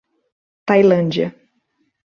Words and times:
Tailândia 0.65 1.27